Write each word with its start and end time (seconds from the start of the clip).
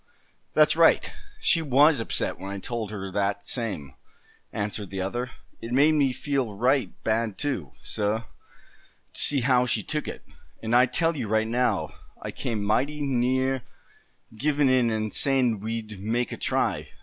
"That's 0.55 0.75
right, 0.75 1.13
she 1.41 1.61
was 1.61 1.99
upset 1.99 2.39
when 2.39 2.49
I 2.51 2.57
told 2.57 2.89
her 2.89 3.11
that 3.11 3.45
same," 3.45 3.93
answered 4.51 4.89
the 4.89 4.99
other. 4.99 5.29
"It 5.61 5.71
made 5.73 5.91
me 5.91 6.11
feel 6.11 6.55
right 6.55 6.89
bad 7.03 7.37
too, 7.37 7.73
suh, 7.83 8.21
to 8.21 8.25
see 9.13 9.41
how 9.41 9.67
she 9.67 9.83
took 9.83 10.07
it; 10.07 10.25
and 10.59 10.75
I 10.75 10.87
tell 10.87 11.15
you 11.15 11.27
right 11.27 11.47
now 11.47 11.93
I 12.19 12.31
came 12.31 12.63
mighty 12.63 13.03
neah 13.03 13.59
givin' 14.35 14.69
in, 14.69 14.89
and 14.89 15.13
sayin' 15.13 15.59
we'd 15.59 15.99
make 15.99 16.31
a 16.31 16.37
try. 16.37 16.89